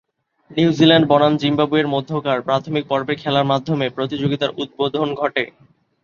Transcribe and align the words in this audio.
New Zealand 0.51 1.05
বনাম 1.07 1.33
জিম্বাবুয়ের 1.37 1.87
মধ্যকার 1.87 2.37
প্রাথমিক 2.41 2.83
পর্বের 2.87 3.17
খেলার 3.17 3.49
মাধ্যমে 3.51 3.85
প্রতিযোগিতার 3.89 4.55
উদ্বোধন 4.61 5.07
ঘটে। 5.15 5.43